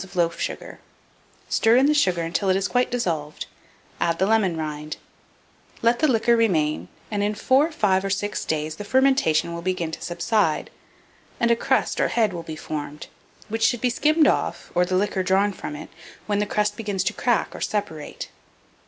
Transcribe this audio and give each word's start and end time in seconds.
of 0.03 0.15
loaf 0.15 0.39
sugar; 0.39 0.79
stir 1.47 1.75
in 1.77 1.85
the 1.85 1.93
sugar 1.93 2.23
until 2.23 2.49
it 2.49 2.55
is 2.55 2.67
quite 2.67 2.89
dissolved, 2.89 3.45
and 3.99 4.09
add 4.09 4.17
the 4.17 4.25
lemon 4.25 4.57
rind; 4.57 4.97
let 5.83 5.99
the 5.99 6.07
liquor 6.07 6.35
remain, 6.35 6.87
and, 7.11 7.21
in 7.21 7.35
4, 7.35 7.71
5, 7.71 8.03
or 8.05 8.09
6 8.09 8.45
days, 8.45 8.77
the 8.77 8.83
fermentation 8.83 9.53
will 9.53 9.61
begin 9.61 9.91
to 9.91 10.01
subside, 10.01 10.71
and 11.39 11.51
a 11.51 11.55
crust 11.55 11.99
or 11.99 12.07
head 12.07 12.33
will 12.33 12.41
be 12.41 12.55
formed, 12.55 13.05
which 13.47 13.61
should 13.63 13.79
be 13.81 13.91
skimmed 13.91 14.25
off, 14.25 14.71
or 14.73 14.85
the 14.85 14.95
liquor 14.95 15.21
drawn 15.21 15.53
from 15.53 15.75
it, 15.75 15.89
when 16.25 16.39
the 16.39 16.47
crust 16.47 16.75
begins 16.75 17.03
to 17.03 17.13
crack 17.13 17.53
or 17.55 17.61
separate. 17.61 18.29